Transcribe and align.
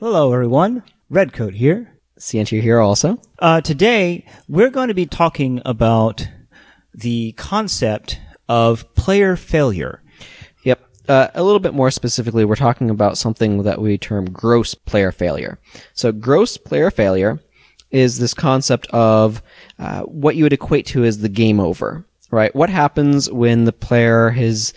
Hello, 0.00 0.32
everyone. 0.32 0.82
Redcoat 1.10 1.52
here. 1.52 1.92
Ciantier 2.18 2.62
here 2.62 2.80
also. 2.80 3.20
Uh, 3.38 3.60
today, 3.60 4.24
we're 4.48 4.70
going 4.70 4.88
to 4.88 4.94
be 4.94 5.04
talking 5.04 5.60
about 5.66 6.26
the 6.94 7.32
concept 7.32 8.18
of 8.48 8.94
player 8.94 9.36
failure. 9.36 10.02
Yep. 10.64 10.80
Uh, 11.06 11.28
a 11.34 11.42
little 11.42 11.60
bit 11.60 11.74
more 11.74 11.90
specifically, 11.90 12.46
we're 12.46 12.56
talking 12.56 12.88
about 12.88 13.18
something 13.18 13.62
that 13.64 13.82
we 13.82 13.98
term 13.98 14.24
gross 14.30 14.72
player 14.74 15.12
failure. 15.12 15.58
So, 15.92 16.12
gross 16.12 16.56
player 16.56 16.90
failure 16.90 17.38
is 17.90 18.18
this 18.18 18.32
concept 18.32 18.86
of 18.94 19.42
uh, 19.78 20.04
what 20.04 20.34
you 20.34 20.44
would 20.44 20.54
equate 20.54 20.86
to 20.86 21.04
as 21.04 21.18
the 21.18 21.28
game 21.28 21.60
over, 21.60 22.06
right? 22.30 22.54
What 22.54 22.70
happens 22.70 23.30
when 23.30 23.66
the 23.66 23.72
player 23.74 24.30
has 24.30 24.72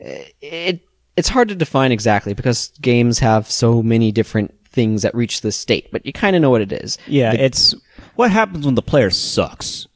it? 0.00 0.80
It's 1.16 1.28
hard 1.28 1.48
to 1.50 1.54
define 1.54 1.92
exactly 1.92 2.34
because 2.34 2.72
games 2.80 3.20
have 3.20 3.48
so 3.48 3.80
many 3.80 4.10
different 4.10 4.52
things 4.74 5.02
that 5.02 5.14
reach 5.14 5.40
this 5.40 5.56
state, 5.56 5.88
but 5.92 6.04
you 6.04 6.12
kind 6.12 6.36
of 6.36 6.42
know 6.42 6.50
what 6.50 6.60
it 6.60 6.72
is. 6.72 6.98
Yeah, 7.06 7.32
it's 7.32 7.74
what 8.16 8.30
happens 8.30 8.66
when 8.66 8.74
the 8.74 8.82
player 8.82 9.10
sucks. 9.10 9.86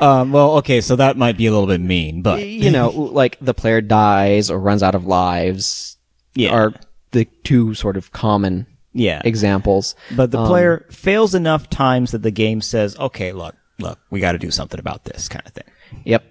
Um, 0.00 0.32
well, 0.32 0.56
okay, 0.58 0.80
so 0.80 0.96
that 0.96 1.16
might 1.16 1.36
be 1.36 1.46
a 1.46 1.52
little 1.52 1.68
bit 1.68 1.80
mean, 1.80 2.22
but 2.22 2.44
you 2.44 2.70
know, 2.70 2.90
like 2.90 3.38
the 3.40 3.54
player 3.54 3.80
dies 3.80 4.50
or 4.50 4.58
runs 4.58 4.82
out 4.82 4.94
of 4.94 5.06
lives. 5.06 5.96
Yeah. 6.34 6.50
are 6.50 6.74
the 7.10 7.26
two 7.44 7.74
sort 7.74 7.98
of 7.98 8.10
common 8.12 8.66
yeah, 8.94 9.20
examples. 9.24 9.94
But 10.16 10.30
the 10.30 10.38
Um, 10.38 10.48
player 10.48 10.86
fails 10.90 11.34
enough 11.34 11.68
times 11.68 12.12
that 12.12 12.22
the 12.22 12.30
game 12.30 12.60
says, 12.62 12.98
"Okay, 12.98 13.32
look, 13.32 13.54
look, 13.78 13.98
we 14.10 14.18
got 14.20 14.32
to 14.32 14.38
do 14.38 14.50
something 14.50 14.80
about 14.80 15.04
this," 15.04 15.28
kind 15.28 15.46
of 15.46 15.52
thing. 15.52 15.64
Yep. 16.04 16.24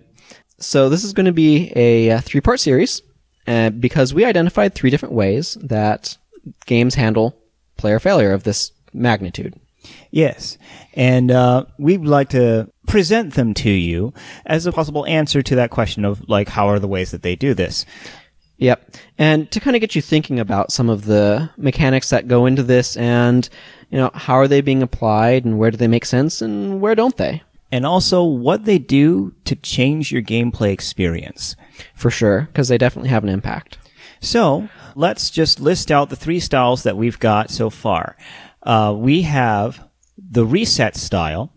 So 0.58 0.90
this 0.90 1.04
is 1.04 1.14
going 1.14 1.28
to 1.28 1.32
be 1.32 1.72
a, 1.76 2.20
three-part 2.22 2.60
series, 2.60 3.02
uh, 3.48 3.70
because 3.72 4.14
we 4.14 4.26
identified 4.26 4.74
three 4.76 4.90
different 4.90 5.14
ways 5.16 5.58
that 5.62 6.18
games 6.66 6.96
handle 6.96 7.36
player 7.82 8.00
failure 8.00 8.32
of 8.32 8.44
this 8.44 8.72
magnitude. 8.94 9.60
Yes, 10.12 10.58
and 10.94 11.32
uh, 11.32 11.66
we'd 11.80 12.06
like 12.06 12.30
to 12.30 12.70
present 12.88 13.34
them 13.34 13.54
to 13.56 13.70
you 13.70 14.14
as 14.46 14.66
a 14.66 14.72
possible 14.72 15.06
answer 15.08 15.42
to 15.42 15.56
that 15.56 15.72
question 15.72 16.06
of 16.06 16.28
like, 16.30 16.50
how 16.50 16.68
are 16.68 16.80
the 16.80 16.88
ways 16.88 17.12
that 17.12 17.24
they 17.24 17.36
do 17.36 17.54
this? 17.54 17.86
Yep. 18.58 18.96
And 19.18 19.50
to 19.52 19.60
kind 19.60 19.76
of 19.76 19.82
get 19.82 19.96
you 19.96 20.04
thinking 20.04 20.40
about 20.40 20.72
some 20.72 20.88
of 20.88 21.06
the 21.06 21.50
mechanics 21.58 22.12
that 22.12 22.28
go 22.28 22.46
into 22.46 22.62
this 22.62 22.96
and, 22.96 23.50
you 23.90 23.98
know, 23.98 24.12
how 24.14 24.36
are 24.36 24.48
they 24.48 24.62
being 24.62 24.84
applied 24.84 25.46
and 25.46 25.58
where 25.58 25.72
do 25.72 25.78
they 25.78 25.88
make 25.88 26.06
sense 26.06 26.44
and 26.44 26.80
where 26.80 26.94
don't 26.94 27.18
they? 27.18 27.42
And 27.72 27.88
also 27.88 28.24
what 28.24 28.66
they 28.66 28.78
do 28.78 29.34
to 29.46 29.56
change 29.56 30.12
your 30.12 30.22
gameplay 30.22 30.72
experience. 30.72 31.56
For 31.96 32.12
sure, 32.12 32.42
because 32.42 32.68
they 32.68 32.78
definitely 32.78 33.10
have 33.10 33.24
an 33.24 33.30
impact. 33.30 33.80
So 34.22 34.70
let's 34.96 35.30
just 35.30 35.60
list 35.60 35.92
out 35.92 36.10
the 36.10 36.16
three 36.16 36.40
styles 36.40 36.84
that 36.84 36.96
we've 36.96 37.20
got 37.20 37.50
so 37.50 37.70
far. 37.70 38.16
Uh, 38.64 38.94
we 38.96 39.24
have 39.24 39.84
the 40.18 40.46
reset 40.46 40.96
style. 40.96 41.52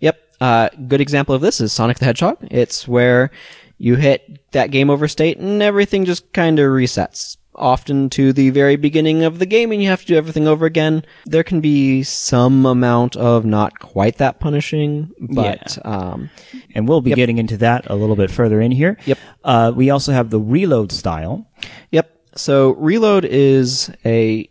Yep. 0.00 0.18
Uh, 0.40 0.68
good 0.88 1.00
example 1.00 1.34
of 1.34 1.40
this 1.40 1.60
is 1.60 1.72
Sonic 1.72 1.98
the 1.98 2.04
Hedgehog. 2.04 2.38
It's 2.50 2.88
where 2.88 3.30
you 3.78 3.94
hit 3.94 4.50
that 4.52 4.70
game 4.70 4.90
over 4.90 5.08
state 5.08 5.38
and 5.38 5.62
everything 5.62 6.04
just 6.04 6.32
kind 6.32 6.58
of 6.58 6.66
resets. 6.66 7.36
Often 7.60 8.10
to 8.10 8.32
the 8.32 8.50
very 8.50 8.76
beginning 8.76 9.22
of 9.22 9.38
the 9.38 9.46
game 9.46 9.70
and 9.70 9.82
you 9.82 9.88
have 9.90 10.00
to 10.00 10.06
do 10.06 10.16
everything 10.16 10.48
over 10.48 10.64
again. 10.66 11.04
There 11.26 11.44
can 11.44 11.60
be 11.60 12.02
some 12.02 12.64
amount 12.66 13.16
of 13.16 13.44
not 13.44 13.78
quite 13.78 14.16
that 14.16 14.40
punishing, 14.40 15.12
but, 15.20 15.78
um, 15.84 16.30
And 16.74 16.88
we'll 16.88 17.02
be 17.02 17.12
getting 17.12 17.38
into 17.38 17.56
that 17.58 17.88
a 17.90 17.94
little 17.94 18.16
bit 18.16 18.30
further 18.30 18.60
in 18.60 18.72
here. 18.72 18.96
Yep. 19.04 19.18
Uh, 19.44 19.72
we 19.74 19.90
also 19.90 20.12
have 20.12 20.30
the 20.30 20.40
reload 20.40 20.90
style. 20.90 21.46
yep. 21.90 22.10
So 22.34 22.70
reload 22.74 23.24
is 23.24 23.90
a 24.06 24.48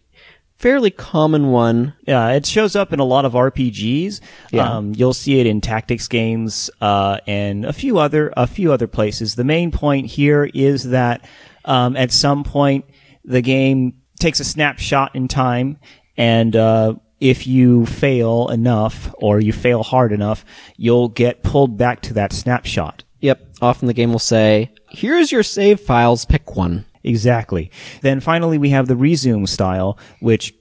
fairly 0.56 0.92
common 0.92 1.50
one. 1.52 1.94
Yeah, 2.06 2.32
it 2.34 2.46
shows 2.46 2.76
up 2.76 2.92
in 2.94 3.00
a 3.00 3.06
lot 3.06 3.24
of 3.26 3.34
RPGs. 3.34 4.20
Yeah. 4.52 4.70
Um, 4.70 4.94
you'll 4.96 5.14
see 5.14 5.40
it 5.40 5.48
in 5.48 5.62
tactics 5.62 6.08
games 6.08 6.70
uh, 6.82 7.20
and 7.26 7.66
a 7.66 7.74
few 7.74 7.98
other 7.98 8.34
a 8.36 8.46
few 8.46 8.72
other 8.74 8.88
places. 8.88 9.36
The 9.36 9.46
main 9.46 9.72
point 9.72 10.08
here 10.08 10.50
is 10.54 10.84
that 10.90 11.26
um, 11.66 11.96
at 11.96 12.12
some 12.12 12.44
point 12.44 12.86
the 13.30 13.42
game 13.42 13.94
takes 14.20 14.42
a 14.42 14.44
snapshot 14.44 15.16
in 15.16 15.30
time, 15.30 15.78
and 16.18 16.56
uh, 16.56 16.96
if 17.22 17.48
you 17.48 17.86
fail 17.86 18.50
enough 18.50 19.14
or 19.20 19.40
you 19.40 19.54
fail 19.54 19.84
hard 19.84 20.12
enough, 20.12 20.44
you'll 20.76 21.08
get 21.10 21.44
pulled 21.44 21.78
back 21.78 22.02
to 22.02 22.14
that 22.16 22.34
snapshot. 22.34 23.04
Yep. 23.22 23.56
Often 23.62 23.88
the 23.88 23.94
game 23.94 24.12
will 24.12 24.20
say, 24.20 24.74
here's 24.90 25.32
your 25.32 25.44
save 25.44 25.80
files, 25.80 26.26
pick 26.26 26.56
one. 26.56 26.86
Exactly. 27.04 27.72
Then 28.02 28.20
finally, 28.20 28.58
we 28.58 28.70
have 28.72 28.88
the 28.88 28.96
resume 28.96 29.46
style, 29.46 29.98
which 30.20 30.54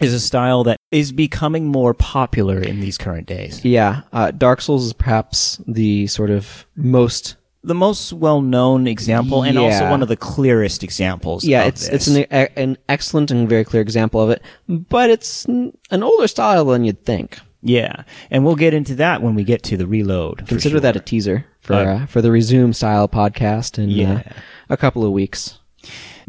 is 0.00 0.12
a 0.12 0.20
style 0.20 0.64
that 0.64 0.76
is 0.90 1.12
becoming 1.12 1.66
more 1.66 1.94
popular 1.94 2.60
in 2.60 2.80
these 2.80 2.98
current 2.98 3.26
days. 3.26 3.64
Yeah. 3.64 4.02
Uh, 4.12 4.30
Dark 4.30 4.60
Souls 4.60 4.84
is 4.84 4.92
perhaps 4.92 5.60
the 5.66 6.06
sort 6.06 6.30
of 6.30 6.66
most 6.74 7.36
The 7.66 7.74
most 7.74 8.12
well-known 8.12 8.86
example, 8.86 9.42
and 9.42 9.58
also 9.58 9.90
one 9.90 10.00
of 10.02 10.08
the 10.08 10.16
clearest 10.16 10.82
examples. 10.84 11.44
Yeah, 11.44 11.62
of 11.62 11.68
it's 11.68 11.88
this. 11.88 12.06
it's 12.08 12.30
an 12.30 12.48
an 12.56 12.78
excellent 12.88 13.30
and 13.32 13.48
very 13.48 13.64
clear 13.64 13.82
example 13.82 14.20
of 14.20 14.30
it, 14.30 14.40
but 14.68 15.10
it's 15.10 15.44
an 15.46 16.02
older 16.02 16.28
style 16.28 16.64
than 16.66 16.84
you'd 16.84 17.04
think. 17.04 17.38
yeah, 17.62 18.04
and 18.30 18.44
we'll 18.44 18.54
get 18.54 18.72
into 18.72 18.94
that 18.94 19.20
when 19.22 19.34
we 19.34 19.42
get 19.42 19.62
to 19.64 19.76
the 19.76 19.86
reload. 19.86 20.46
Consider 20.46 20.78
that 20.80 20.94
a 20.96 21.00
teaser 21.00 21.44
for 21.60 21.74
Uh, 21.74 21.84
uh, 21.84 22.06
for 22.06 22.22
the 22.22 22.30
resume 22.30 22.72
style 22.72 23.08
podcast 23.08 23.78
in 23.82 23.90
Yeah. 23.90 24.22
uh, 24.26 24.32
a 24.70 24.76
couple 24.76 25.04
of 25.04 25.10
weeks. 25.10 25.58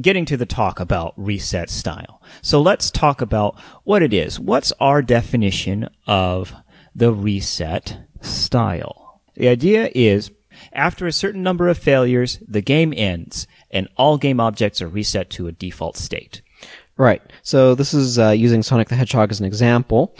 getting 0.01 0.25
to 0.25 0.37
the 0.37 0.45
talk 0.45 0.79
about 0.79 1.13
reset 1.17 1.69
style. 1.69 2.21
So 2.43 2.61
let's 2.61 2.89
talk 2.91 3.19
about 3.21 3.55
what 3.83 4.01
it 4.03 4.13
is. 4.13 4.39
What's 4.39 4.71
our 4.79 5.01
definition 5.01 5.89
of 6.05 6.53
the 6.95 7.11
reset 7.11 7.97
style? 8.21 9.21
The 9.35 9.47
idea 9.47 9.89
is 9.95 10.31
after 10.73 11.07
a 11.07 11.11
certain 11.11 11.43
number 11.43 11.67
of 11.67 11.77
failures, 11.77 12.39
the 12.47 12.61
game 12.61 12.93
ends 12.95 13.47
and 13.71 13.87
all 13.97 14.17
game 14.17 14.39
objects 14.39 14.81
are 14.81 14.87
reset 14.87 15.29
to 15.31 15.47
a 15.47 15.51
default 15.51 15.97
state. 15.97 16.41
Right. 16.97 17.21
So 17.43 17.75
this 17.75 17.93
is 17.93 18.17
uh, 18.17 18.29
using 18.29 18.63
Sonic 18.63 18.89
the 18.89 18.95
Hedgehog 18.95 19.31
as 19.31 19.39
an 19.39 19.45
example. 19.45 20.15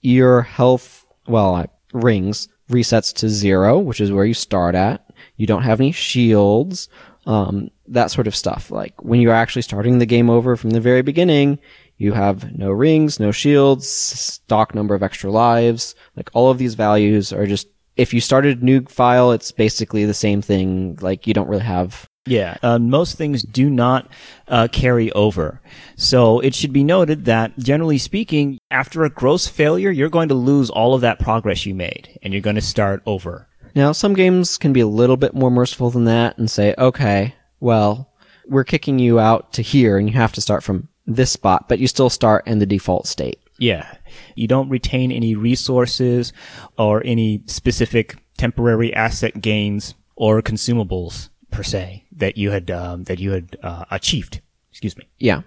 Your 0.00 0.42
health, 0.42 1.06
well, 1.26 1.54
uh, 1.54 1.66
rings 1.92 2.48
resets 2.70 3.14
to 3.14 3.28
zero, 3.28 3.78
which 3.78 4.00
is 4.00 4.10
where 4.10 4.24
you 4.24 4.34
start 4.34 4.74
at. 4.74 5.04
You 5.36 5.46
don't 5.46 5.62
have 5.62 5.80
any 5.80 5.92
shields, 5.92 6.88
um, 7.26 7.70
that 7.88 8.10
sort 8.10 8.26
of 8.26 8.34
stuff. 8.34 8.70
Like 8.70 9.02
when 9.04 9.20
you're 9.20 9.32
actually 9.32 9.62
starting 9.62 9.98
the 9.98 10.06
game 10.06 10.28
over 10.28 10.56
from 10.56 10.70
the 10.70 10.80
very 10.80 11.02
beginning, 11.02 11.58
you 11.98 12.12
have 12.12 12.56
no 12.58 12.70
rings, 12.70 13.20
no 13.20 13.32
shields, 13.32 13.88
stock 13.88 14.74
number 14.74 14.94
of 14.94 15.02
extra 15.02 15.30
lives. 15.30 15.94
Like 16.16 16.30
all 16.34 16.50
of 16.50 16.58
these 16.58 16.74
values 16.74 17.32
are 17.32 17.46
just, 17.46 17.68
if 17.96 18.12
you 18.12 18.20
started 18.20 18.62
a 18.62 18.64
new 18.64 18.82
file, 18.84 19.32
it's 19.32 19.52
basically 19.52 20.04
the 20.04 20.14
same 20.14 20.42
thing. 20.42 20.98
Like 21.00 21.26
you 21.26 21.34
don't 21.34 21.48
really 21.48 21.64
have 21.64 22.08
Yeah, 22.26 22.56
uh, 22.62 22.78
most 22.78 23.16
things 23.16 23.42
do 23.42 23.70
not 23.70 24.10
uh, 24.48 24.68
carry 24.70 25.12
over. 25.12 25.60
So 25.96 26.40
it 26.40 26.54
should 26.54 26.72
be 26.72 26.84
noted 26.84 27.24
that, 27.26 27.56
generally 27.58 27.98
speaking, 27.98 28.58
after 28.70 29.04
a 29.04 29.10
gross 29.10 29.46
failure, 29.46 29.90
you're 29.90 30.08
going 30.08 30.28
to 30.28 30.34
lose 30.34 30.68
all 30.68 30.94
of 30.94 31.00
that 31.02 31.20
progress 31.20 31.64
you 31.64 31.74
made, 31.74 32.18
and 32.22 32.32
you're 32.32 32.42
going 32.42 32.56
to 32.56 32.62
start 32.62 33.02
over. 33.06 33.48
Now, 33.76 33.92
some 33.92 34.14
games 34.14 34.58
can 34.58 34.72
be 34.72 34.80
a 34.80 34.86
little 34.86 35.16
bit 35.16 35.34
more 35.34 35.50
merciful 35.50 35.90
than 35.90 36.04
that 36.04 36.38
and 36.38 36.50
say, 36.50 36.74
okay, 36.78 37.34
well, 37.60 38.12
we're 38.46 38.64
kicking 38.64 38.98
you 38.98 39.20
out 39.20 39.52
to 39.54 39.62
here 39.62 39.98
and 39.98 40.08
you 40.08 40.14
have 40.16 40.32
to 40.32 40.40
start 40.40 40.62
from 40.62 40.88
this 41.06 41.30
spot, 41.30 41.68
but 41.68 41.78
you 41.78 41.86
still 41.86 42.10
start 42.10 42.46
in 42.46 42.58
the 42.58 42.66
default 42.66 43.06
state. 43.06 43.38
Yeah, 43.58 43.94
you 44.34 44.46
don't 44.46 44.68
retain 44.68 45.10
any 45.10 45.34
resources 45.34 46.32
or 46.76 47.02
any 47.04 47.42
specific 47.46 48.16
temporary 48.36 48.92
asset 48.94 49.40
gains 49.40 49.94
or 50.14 50.42
consumables 50.42 51.30
per 51.50 51.62
se 51.62 52.04
that 52.12 52.36
you 52.36 52.50
had 52.50 52.70
um, 52.70 53.04
that 53.04 53.18
you 53.18 53.32
had 53.32 53.56
uh, 53.62 53.84
achieved. 53.90 54.40
Excuse 54.70 54.96
me. 54.96 55.08
Yeah, 55.18 55.42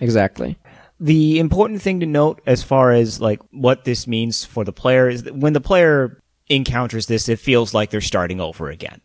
exactly. 0.00 0.58
the 0.98 1.38
important 1.38 1.82
thing 1.82 2.00
to 2.00 2.06
note 2.06 2.40
as 2.46 2.62
far 2.62 2.92
as 2.92 3.20
like 3.20 3.40
what 3.50 3.84
this 3.84 4.06
means 4.06 4.44
for 4.44 4.64
the 4.64 4.72
player 4.72 5.08
is 5.08 5.22
that 5.24 5.36
when 5.36 5.52
the 5.52 5.60
player 5.60 6.20
encounters 6.48 7.06
this, 7.06 7.28
it 7.28 7.38
feels 7.38 7.74
like 7.74 7.90
they're 7.90 8.00
starting 8.00 8.40
over 8.40 8.70
again. 8.70 9.00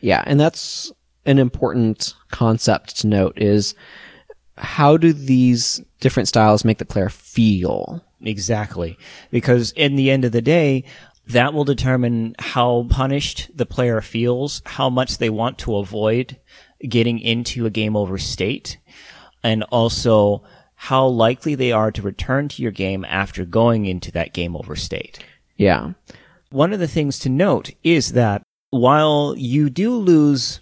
Yeah, 0.00 0.22
and 0.26 0.38
that's 0.38 0.92
an 1.24 1.38
important 1.38 2.14
concept 2.30 3.00
to 3.00 3.06
note 3.06 3.38
is 3.38 3.74
how 4.56 4.96
do 4.96 5.12
these 5.12 5.80
different 6.00 6.28
styles 6.28 6.64
make 6.64 6.78
the 6.78 6.84
player 6.84 7.08
feel? 7.08 8.04
Exactly. 8.20 8.98
Because 9.30 9.72
in 9.72 9.96
the 9.96 10.10
end 10.10 10.24
of 10.24 10.32
the 10.32 10.42
day, 10.42 10.84
that 11.28 11.54
will 11.54 11.64
determine 11.64 12.34
how 12.38 12.86
punished 12.90 13.50
the 13.54 13.66
player 13.66 14.00
feels, 14.00 14.62
how 14.66 14.90
much 14.90 15.18
they 15.18 15.30
want 15.30 15.58
to 15.58 15.76
avoid 15.76 16.38
getting 16.88 17.18
into 17.18 17.64
a 17.64 17.70
game 17.70 17.96
over 17.96 18.18
state, 18.18 18.78
and 19.42 19.62
also 19.64 20.42
how 20.74 21.06
likely 21.06 21.54
they 21.54 21.70
are 21.70 21.92
to 21.92 22.02
return 22.02 22.48
to 22.48 22.62
your 22.62 22.72
game 22.72 23.04
after 23.04 23.44
going 23.44 23.86
into 23.86 24.10
that 24.10 24.32
game 24.32 24.56
over 24.56 24.74
state. 24.74 25.24
Yeah. 25.56 25.92
One 26.50 26.72
of 26.72 26.80
the 26.80 26.88
things 26.88 27.20
to 27.20 27.28
note 27.28 27.70
is 27.84 28.12
that 28.12 28.42
while 28.70 29.34
you 29.36 29.70
do 29.70 29.94
lose 29.94 30.60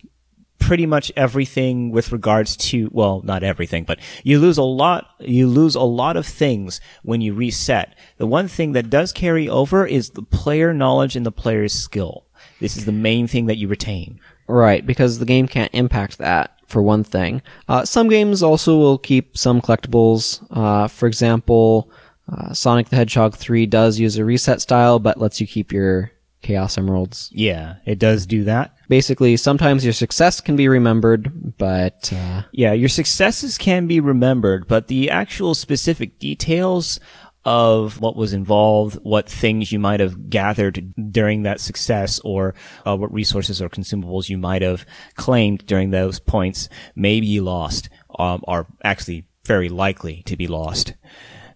pretty 0.70 0.86
much 0.86 1.10
everything 1.16 1.90
with 1.90 2.12
regards 2.12 2.56
to 2.56 2.88
well 2.92 3.22
not 3.24 3.42
everything 3.42 3.82
but 3.82 3.98
you 4.22 4.38
lose 4.38 4.56
a 4.56 4.62
lot 4.62 5.16
you 5.18 5.48
lose 5.48 5.74
a 5.74 5.80
lot 5.80 6.16
of 6.16 6.24
things 6.24 6.80
when 7.02 7.20
you 7.20 7.34
reset 7.34 7.92
the 8.18 8.26
one 8.38 8.46
thing 8.46 8.70
that 8.70 8.88
does 8.88 9.12
carry 9.12 9.48
over 9.48 9.84
is 9.84 10.10
the 10.10 10.22
player 10.22 10.72
knowledge 10.72 11.16
and 11.16 11.26
the 11.26 11.32
player's 11.32 11.72
skill 11.72 12.24
this 12.60 12.76
is 12.76 12.84
the 12.84 12.92
main 12.92 13.26
thing 13.26 13.46
that 13.46 13.56
you 13.56 13.66
retain 13.66 14.20
Right, 14.46 14.84
because 14.84 15.18
the 15.18 15.24
game 15.24 15.46
can't 15.48 15.72
impact 15.72 16.18
that 16.18 16.58
for 16.66 16.82
one 16.82 17.04
thing. 17.04 17.40
Uh, 17.68 17.84
some 17.84 18.08
games 18.08 18.42
also 18.42 18.76
will 18.76 18.98
keep 18.98 19.38
some 19.38 19.60
collectibles. 19.60 20.44
Uh, 20.50 20.88
for 20.88 21.06
example, 21.06 21.90
uh, 22.30 22.52
Sonic 22.52 22.88
the 22.88 22.96
Hedgehog 22.96 23.36
3 23.36 23.66
does 23.66 24.00
use 24.00 24.16
a 24.16 24.24
reset 24.24 24.60
style, 24.60 24.98
but 24.98 25.18
lets 25.20 25.40
you 25.40 25.46
keep 25.46 25.72
your 25.72 26.10
Chaos 26.42 26.78
Emeralds. 26.78 27.30
yeah 27.32 27.76
it 27.84 27.98
does 27.98 28.24
do 28.26 28.44
that 28.44 28.74
Basically, 28.90 29.36
sometimes 29.36 29.84
your 29.84 29.92
success 29.92 30.40
can 30.40 30.56
be 30.56 30.66
remembered, 30.66 31.56
but 31.56 32.12
uh, 32.12 32.42
Yeah, 32.50 32.72
your 32.72 32.88
successes 32.88 33.56
can 33.56 33.86
be 33.86 34.00
remembered, 34.00 34.66
but 34.66 34.88
the 34.88 35.10
actual 35.10 35.54
specific 35.54 36.18
details 36.18 36.98
of 37.44 38.00
what 38.00 38.16
was 38.16 38.32
involved, 38.32 38.96
what 39.04 39.28
things 39.28 39.70
you 39.70 39.78
might 39.78 40.00
have 40.00 40.28
gathered 40.28 40.92
during 41.12 41.44
that 41.44 41.60
success, 41.60 42.18
or 42.24 42.56
uh, 42.84 42.96
what 42.96 43.14
resources 43.14 43.62
or 43.62 43.68
consumables 43.68 44.28
you 44.28 44.36
might 44.36 44.62
have 44.62 44.84
claimed 45.14 45.64
during 45.66 45.92
those 45.92 46.18
points 46.18 46.68
may 46.96 47.20
be 47.20 47.40
lost, 47.40 47.88
um, 48.18 48.42
are 48.48 48.66
actually 48.82 49.24
very 49.44 49.68
likely 49.68 50.24
to 50.24 50.36
be 50.36 50.48
lost. 50.48 50.94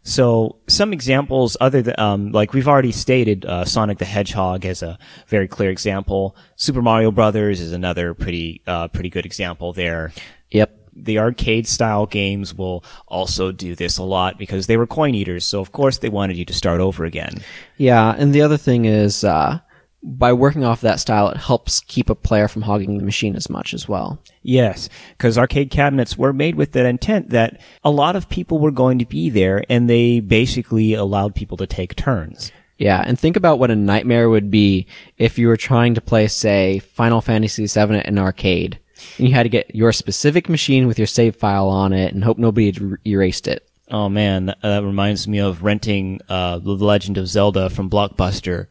So 0.04 0.56
some 0.68 0.92
examples 0.92 1.56
other 1.60 1.82
than, 1.82 1.98
um, 1.98 2.30
like 2.30 2.52
we've 2.52 2.68
already 2.68 2.92
stated, 2.92 3.44
uh, 3.44 3.64
Sonic 3.64 3.98
the 3.98 4.04
Hedgehog 4.04 4.64
as 4.64 4.82
a 4.82 4.98
very 5.26 5.48
clear 5.48 5.70
example. 5.70 6.36
Super 6.56 6.82
Mario 6.82 7.10
Brothers 7.10 7.60
is 7.60 7.72
another 7.72 8.14
pretty, 8.14 8.62
uh, 8.66 8.88
pretty 8.88 9.10
good 9.10 9.26
example 9.26 9.72
there 9.72 10.12
yep. 10.54 10.78
the 10.96 11.18
arcade 11.18 11.66
style 11.66 12.06
games 12.06 12.54
will 12.54 12.84
also 13.08 13.50
do 13.52 13.74
this 13.74 13.98
a 13.98 14.02
lot 14.02 14.38
because 14.38 14.68
they 14.68 14.76
were 14.76 14.86
coin 14.86 15.14
eaters. 15.14 15.44
So 15.44 15.60
of 15.60 15.72
course 15.72 15.98
they 15.98 16.08
wanted 16.08 16.36
you 16.36 16.44
to 16.46 16.54
start 16.54 16.80
over 16.80 17.04
again. 17.04 17.42
Yeah, 17.76 18.14
and 18.16 18.32
the 18.32 18.42
other 18.42 18.56
thing 18.56 18.84
is, 18.84 19.24
uh, 19.24 19.58
by 20.04 20.34
working 20.34 20.64
off 20.64 20.82
that 20.82 21.00
style, 21.00 21.28
it 21.30 21.38
helps 21.38 21.80
keep 21.80 22.10
a 22.10 22.14
player 22.14 22.46
from 22.46 22.62
hogging 22.62 22.98
the 22.98 23.04
machine 23.04 23.34
as 23.34 23.48
much 23.48 23.72
as 23.72 23.88
well. 23.88 24.20
Yes, 24.42 24.90
because 25.16 25.38
arcade 25.38 25.70
cabinets 25.70 26.18
were 26.18 26.34
made 26.34 26.56
with 26.56 26.72
that 26.72 26.84
intent 26.84 27.30
that 27.30 27.58
a 27.82 27.90
lot 27.90 28.14
of 28.14 28.28
people 28.28 28.58
were 28.58 28.70
going 28.70 28.98
to 28.98 29.06
be 29.06 29.30
there 29.30 29.64
and 29.70 29.88
they 29.88 30.20
basically 30.20 30.92
allowed 30.92 31.34
people 31.34 31.56
to 31.56 31.66
take 31.66 31.96
turns. 31.96 32.52
Yeah, 32.76 33.02
and 33.04 33.18
think 33.18 33.36
about 33.36 33.58
what 33.58 33.70
a 33.70 33.76
nightmare 33.76 34.28
would 34.28 34.50
be 34.50 34.86
if 35.16 35.38
you 35.38 35.48
were 35.48 35.56
trying 35.56 35.94
to 35.94 36.00
play, 36.00 36.26
say, 36.28 36.80
Final 36.80 37.20
Fantasy 37.20 37.66
VII 37.66 37.96
at 37.96 38.06
an 38.06 38.18
arcade, 38.18 38.78
and 39.16 39.28
you 39.28 39.34
had 39.34 39.44
to 39.44 39.48
get 39.48 39.74
your 39.74 39.92
specific 39.92 40.48
machine 40.48 40.86
with 40.86 40.98
your 40.98 41.06
save 41.06 41.36
file 41.36 41.68
on 41.68 41.92
it 41.92 42.12
and 42.12 42.24
hope 42.24 42.36
nobody 42.36 42.66
had 42.66 42.82
er- 42.82 43.00
erased 43.06 43.48
it. 43.48 43.66
Oh 43.90 44.08
man, 44.08 44.46
that, 44.46 44.60
that 44.62 44.82
reminds 44.82 45.28
me 45.28 45.38
of 45.38 45.62
renting 45.62 46.20
uh, 46.28 46.58
The 46.58 46.72
Legend 46.72 47.16
of 47.16 47.28
Zelda 47.28 47.70
from 47.70 47.88
Blockbuster 47.88 48.66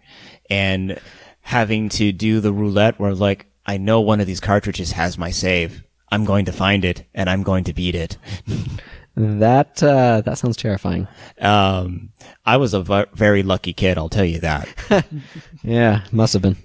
and 0.49 0.99
having 1.43 1.89
to 1.89 2.11
do 2.11 2.39
the 2.39 2.51
roulette 2.53 2.99
where 2.99 3.13
like, 3.13 3.45
I 3.65 3.77
know 3.77 4.01
one 4.01 4.19
of 4.19 4.27
these 4.27 4.39
cartridges 4.39 4.93
has 4.93 5.17
my 5.17 5.29
save. 5.31 5.83
I'm 6.11 6.25
going 6.25 6.45
to 6.45 6.51
find 6.51 6.83
it 6.83 7.05
and 7.13 7.29
I'm 7.29 7.43
going 7.43 7.63
to 7.65 7.73
beat 7.73 7.95
it. 7.95 8.17
That 9.15 9.81
uh, 9.83 10.21
that 10.21 10.39
sounds 10.39 10.57
terrifying. 10.57 11.07
Um, 11.39 12.09
I 12.45 12.57
was 12.57 12.73
a 12.73 12.81
v- 12.81 13.05
very 13.13 13.43
lucky 13.43 13.71
kid, 13.71 13.97
I'll 13.97 14.09
tell 14.09 14.25
you 14.25 14.39
that. 14.39 14.67
Yeah, 15.63 16.03
must 16.11 16.33
have 16.33 16.41
been. 16.41 16.57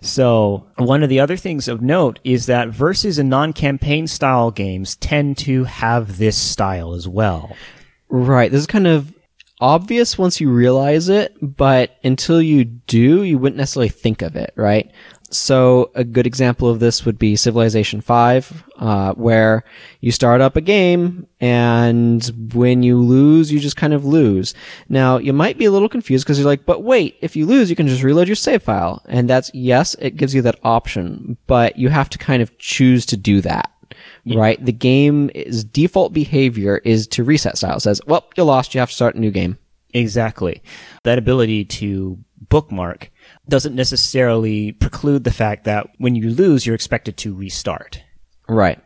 so, 0.00 0.68
one 0.76 1.02
of 1.02 1.08
the 1.10 1.20
other 1.20 1.36
things 1.36 1.66
of 1.68 1.82
note 1.82 2.18
is 2.24 2.46
that 2.46 2.68
versus 2.68 3.18
and 3.18 3.28
non-campaign 3.28 4.06
style 4.06 4.50
games 4.50 4.96
tend 4.96 5.36
to 5.38 5.64
have 5.64 6.18
this 6.18 6.36
style 6.38 6.94
as 6.94 7.06
well. 7.08 7.54
Right. 8.08 8.50
This 8.50 8.60
is 8.60 8.66
kind 8.66 8.86
of 8.86 9.17
obvious 9.60 10.18
once 10.18 10.40
you 10.40 10.50
realize 10.50 11.08
it, 11.08 11.36
but 11.40 11.96
until 12.04 12.40
you 12.40 12.64
do, 12.64 13.22
you 13.22 13.38
wouldn't 13.38 13.56
necessarily 13.56 13.88
think 13.88 14.22
of 14.22 14.36
it, 14.36 14.52
right? 14.56 14.90
So 15.30 15.90
a 15.94 16.04
good 16.04 16.26
example 16.26 16.70
of 16.70 16.80
this 16.80 17.04
would 17.04 17.18
be 17.18 17.36
Civilization 17.36 18.00
5, 18.00 18.64
uh, 18.78 19.12
where 19.12 19.62
you 20.00 20.10
start 20.10 20.40
up 20.40 20.56
a 20.56 20.62
game 20.62 21.26
and 21.38 22.24
when 22.54 22.82
you 22.82 22.98
lose, 22.98 23.52
you 23.52 23.60
just 23.60 23.76
kind 23.76 23.92
of 23.92 24.06
lose. 24.06 24.54
Now, 24.88 25.18
you 25.18 25.34
might 25.34 25.58
be 25.58 25.66
a 25.66 25.70
little 25.70 25.88
confused 25.88 26.24
because 26.24 26.38
you're 26.38 26.48
like, 26.48 26.64
but 26.64 26.82
wait, 26.82 27.16
if 27.20 27.36
you 27.36 27.44
lose, 27.44 27.68
you 27.68 27.76
can 27.76 27.88
just 27.88 28.02
reload 28.02 28.26
your 28.26 28.36
save 28.36 28.62
file. 28.62 29.02
And 29.06 29.28
that's, 29.28 29.50
yes, 29.52 29.94
it 29.98 30.16
gives 30.16 30.34
you 30.34 30.40
that 30.42 30.58
option, 30.62 31.36
but 31.46 31.78
you 31.78 31.90
have 31.90 32.08
to 32.10 32.18
kind 32.18 32.40
of 32.40 32.56
choose 32.58 33.04
to 33.06 33.16
do 33.16 33.42
that. 33.42 33.70
Right? 34.26 34.62
The 34.64 34.72
game's 34.72 35.64
default 35.64 36.12
behavior 36.12 36.78
is 36.84 37.06
to 37.08 37.24
reset 37.24 37.56
style. 37.56 37.76
It 37.76 37.80
says, 37.80 38.00
well, 38.06 38.28
you 38.36 38.44
lost, 38.44 38.74
you 38.74 38.80
have 38.80 38.90
to 38.90 38.94
start 38.94 39.14
a 39.14 39.20
new 39.20 39.30
game. 39.30 39.58
Exactly. 39.94 40.62
That 41.04 41.18
ability 41.18 41.64
to 41.64 42.18
bookmark 42.48 43.10
doesn't 43.48 43.74
necessarily 43.74 44.72
preclude 44.72 45.24
the 45.24 45.30
fact 45.30 45.64
that 45.64 45.88
when 45.98 46.14
you 46.14 46.30
lose, 46.30 46.66
you're 46.66 46.74
expected 46.74 47.16
to 47.18 47.34
restart. 47.34 48.02
Right. 48.48 48.78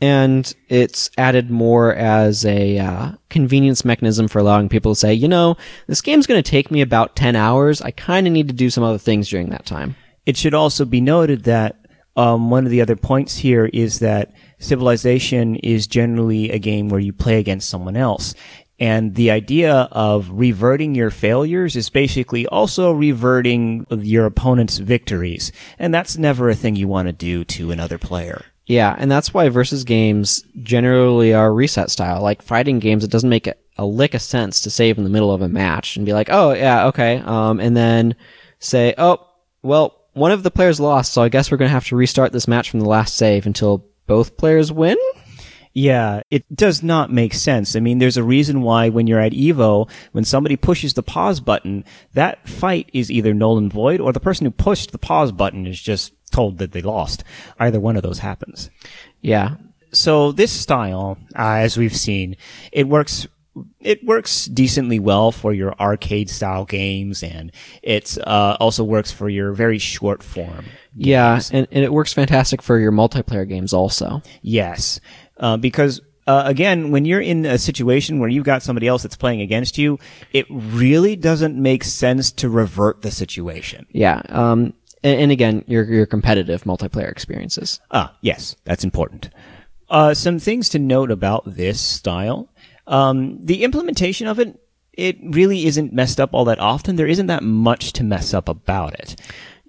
And 0.00 0.52
it's 0.68 1.10
added 1.18 1.50
more 1.50 1.92
as 1.92 2.44
a 2.44 2.78
uh, 2.78 3.12
convenience 3.30 3.84
mechanism 3.84 4.28
for 4.28 4.38
allowing 4.38 4.68
people 4.68 4.92
to 4.92 4.98
say, 4.98 5.12
you 5.12 5.26
know, 5.26 5.56
this 5.88 6.00
game's 6.00 6.26
going 6.26 6.40
to 6.40 6.48
take 6.48 6.70
me 6.70 6.80
about 6.80 7.16
10 7.16 7.34
hours. 7.34 7.82
I 7.82 7.90
kind 7.90 8.26
of 8.26 8.32
need 8.32 8.48
to 8.48 8.54
do 8.54 8.70
some 8.70 8.84
other 8.84 8.98
things 8.98 9.28
during 9.28 9.50
that 9.50 9.66
time. 9.66 9.96
It 10.24 10.36
should 10.36 10.54
also 10.54 10.84
be 10.84 11.00
noted 11.00 11.44
that 11.44 11.77
um, 12.18 12.50
one 12.50 12.64
of 12.64 12.70
the 12.70 12.82
other 12.82 12.96
points 12.96 13.36
here 13.36 13.66
is 13.72 14.00
that 14.00 14.34
Civilization 14.58 15.54
is 15.56 15.86
generally 15.86 16.50
a 16.50 16.58
game 16.58 16.88
where 16.88 17.00
you 17.00 17.12
play 17.12 17.38
against 17.38 17.68
someone 17.68 17.96
else. 17.96 18.34
And 18.80 19.14
the 19.14 19.30
idea 19.30 19.88
of 19.92 20.30
reverting 20.30 20.94
your 20.94 21.10
failures 21.10 21.76
is 21.76 21.90
basically 21.90 22.46
also 22.46 22.92
reverting 22.92 23.86
your 23.90 24.24
opponent's 24.26 24.78
victories. 24.78 25.52
And 25.78 25.92
that's 25.92 26.18
never 26.18 26.48
a 26.48 26.54
thing 26.54 26.76
you 26.76 26.88
want 26.88 27.06
to 27.06 27.12
do 27.12 27.44
to 27.44 27.70
another 27.70 27.98
player. 27.98 28.44
Yeah, 28.66 28.94
and 28.98 29.10
that's 29.10 29.32
why 29.32 29.48
versus 29.48 29.84
games 29.84 30.44
generally 30.62 31.32
are 31.32 31.52
reset 31.52 31.90
style. 31.90 32.20
Like 32.20 32.42
fighting 32.42 32.80
games, 32.80 33.02
it 33.02 33.10
doesn't 33.10 33.30
make 33.30 33.46
a, 33.46 33.54
lick 33.80 34.12
of 34.12 34.20
sense 34.20 34.62
to 34.62 34.70
save 34.70 34.98
in 34.98 35.04
the 35.04 35.10
middle 35.10 35.32
of 35.32 35.40
a 35.40 35.48
match 35.48 35.96
and 35.96 36.04
be 36.04 36.12
like, 36.12 36.28
oh, 36.30 36.52
yeah, 36.52 36.88
okay. 36.88 37.18
Um, 37.24 37.60
and 37.60 37.76
then 37.76 38.16
say, 38.58 38.92
oh, 38.98 39.24
well, 39.62 39.97
one 40.18 40.32
of 40.32 40.42
the 40.42 40.50
players 40.50 40.80
lost, 40.80 41.12
so 41.12 41.22
I 41.22 41.28
guess 41.28 41.50
we're 41.50 41.56
going 41.56 41.68
to 41.68 41.74
have 41.74 41.86
to 41.86 41.96
restart 41.96 42.32
this 42.32 42.48
match 42.48 42.70
from 42.70 42.80
the 42.80 42.88
last 42.88 43.16
save 43.16 43.46
until 43.46 43.86
both 44.06 44.36
players 44.36 44.72
win? 44.72 44.98
Yeah, 45.74 46.22
it 46.30 46.44
does 46.54 46.82
not 46.82 47.12
make 47.12 47.32
sense. 47.34 47.76
I 47.76 47.80
mean, 47.80 47.98
there's 47.98 48.16
a 48.16 48.22
reason 48.24 48.62
why 48.62 48.88
when 48.88 49.06
you're 49.06 49.20
at 49.20 49.32
Evo, 49.32 49.88
when 50.12 50.24
somebody 50.24 50.56
pushes 50.56 50.94
the 50.94 51.02
pause 51.02 51.38
button, 51.40 51.84
that 52.14 52.48
fight 52.48 52.90
is 52.92 53.12
either 53.12 53.32
null 53.32 53.58
and 53.58 53.72
void 53.72 54.00
or 54.00 54.12
the 54.12 54.18
person 54.18 54.44
who 54.44 54.50
pushed 54.50 54.90
the 54.90 54.98
pause 54.98 55.30
button 55.30 55.66
is 55.66 55.80
just 55.80 56.12
told 56.32 56.58
that 56.58 56.72
they 56.72 56.82
lost. 56.82 57.22
Either 57.60 57.78
one 57.78 57.96
of 57.96 58.02
those 58.02 58.18
happens. 58.18 58.70
Yeah. 59.20 59.56
So 59.92 60.32
this 60.32 60.52
style, 60.52 61.16
uh, 61.38 61.58
as 61.58 61.76
we've 61.76 61.96
seen, 61.96 62.36
it 62.72 62.88
works 62.88 63.28
it 63.80 64.04
works 64.04 64.46
decently 64.46 64.98
well 64.98 65.32
for 65.32 65.52
your 65.52 65.74
arcade 65.80 66.30
style 66.30 66.64
games 66.64 67.22
and 67.22 67.52
it 67.82 68.18
uh, 68.26 68.56
also 68.60 68.84
works 68.84 69.10
for 69.10 69.28
your 69.28 69.52
very 69.52 69.78
short 69.78 70.22
form 70.22 70.64
Yeah, 70.94 71.40
and, 71.52 71.68
and 71.70 71.84
it 71.84 71.92
works 71.92 72.12
fantastic 72.12 72.62
for 72.62 72.78
your 72.78 72.92
multiplayer 72.92 73.48
games 73.48 73.72
also. 73.72 74.22
Yes, 74.42 75.00
uh, 75.38 75.56
because 75.56 76.00
uh, 76.26 76.42
again, 76.44 76.90
when 76.90 77.06
you're 77.06 77.22
in 77.22 77.46
a 77.46 77.56
situation 77.56 78.18
where 78.18 78.28
you've 78.28 78.44
got 78.44 78.62
somebody 78.62 78.86
else 78.86 79.02
that's 79.02 79.16
playing 79.16 79.40
against 79.40 79.78
you, 79.78 79.98
it 80.34 80.44
really 80.50 81.16
doesn't 81.16 81.56
make 81.56 81.82
sense 81.82 82.30
to 82.32 82.50
revert 82.50 83.00
the 83.00 83.10
situation. 83.10 83.86
Yeah. 83.92 84.20
Um, 84.28 84.74
and, 85.02 85.20
and 85.22 85.32
again, 85.32 85.64
your 85.66 85.84
your 85.84 86.04
competitive 86.04 86.64
multiplayer 86.64 87.10
experiences. 87.10 87.80
Ah, 87.90 88.14
yes, 88.20 88.56
that's 88.64 88.84
important. 88.84 89.30
Uh, 89.88 90.12
some 90.12 90.38
things 90.38 90.68
to 90.68 90.78
note 90.78 91.10
about 91.10 91.44
this 91.46 91.80
style. 91.80 92.50
Um, 92.88 93.38
the 93.44 93.62
implementation 93.62 94.26
of 94.26 94.40
it, 94.40 94.58
it 94.92 95.18
really 95.22 95.66
isn't 95.66 95.92
messed 95.92 96.18
up 96.18 96.30
all 96.32 96.46
that 96.46 96.58
often. 96.58 96.96
There 96.96 97.06
isn't 97.06 97.26
that 97.26 97.44
much 97.44 97.92
to 97.92 98.02
mess 98.02 98.34
up 98.34 98.48
about 98.48 98.94
it. 98.94 99.20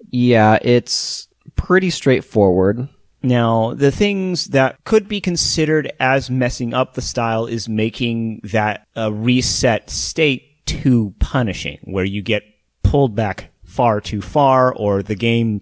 Yeah, 0.09 0.57
it's 0.61 1.27
pretty 1.55 1.91
straightforward. 1.91 2.88
Now, 3.21 3.73
the 3.73 3.91
things 3.91 4.45
that 4.45 4.81
could 4.85 5.09
be 5.09 5.19
considered 5.19 5.91
as 5.99 6.29
messing 6.29 6.73
up 6.73 6.93
the 6.93 7.01
style 7.01 7.45
is 7.45 7.67
making 7.67 8.39
that 8.45 8.88
uh, 8.95 9.11
reset 9.11 9.89
state 9.89 10.65
too 10.65 11.13
punishing, 11.19 11.79
where 11.83 12.05
you 12.05 12.21
get 12.21 12.43
pulled 12.81 13.15
back 13.15 13.51
far 13.65 13.99
too 13.99 14.21
far, 14.21 14.73
or 14.73 15.03
the 15.03 15.15
game 15.15 15.61